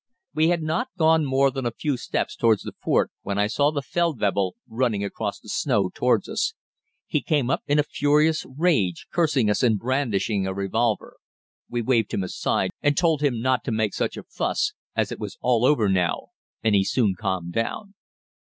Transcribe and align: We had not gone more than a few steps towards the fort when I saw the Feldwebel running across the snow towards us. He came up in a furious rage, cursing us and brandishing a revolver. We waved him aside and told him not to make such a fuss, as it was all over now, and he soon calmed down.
We 0.33 0.47
had 0.47 0.63
not 0.63 0.87
gone 0.97 1.25
more 1.25 1.51
than 1.51 1.67
a 1.67 1.77
few 1.79 1.95
steps 1.95 2.35
towards 2.35 2.63
the 2.63 2.73
fort 2.81 3.11
when 3.21 3.37
I 3.37 3.45
saw 3.45 3.69
the 3.69 3.83
Feldwebel 3.83 4.55
running 4.67 5.03
across 5.03 5.39
the 5.39 5.47
snow 5.47 5.91
towards 5.93 6.27
us. 6.27 6.55
He 7.05 7.21
came 7.21 7.51
up 7.51 7.61
in 7.67 7.77
a 7.77 7.83
furious 7.83 8.43
rage, 8.57 9.05
cursing 9.13 9.47
us 9.47 9.61
and 9.61 9.77
brandishing 9.77 10.47
a 10.47 10.55
revolver. 10.55 11.17
We 11.69 11.83
waved 11.83 12.15
him 12.15 12.23
aside 12.23 12.71
and 12.81 12.97
told 12.97 13.21
him 13.21 13.41
not 13.43 13.63
to 13.65 13.71
make 13.71 13.93
such 13.93 14.17
a 14.17 14.23
fuss, 14.23 14.73
as 14.95 15.11
it 15.11 15.19
was 15.19 15.37
all 15.39 15.63
over 15.63 15.87
now, 15.87 16.29
and 16.63 16.73
he 16.73 16.83
soon 16.83 17.13
calmed 17.15 17.53
down. 17.53 17.93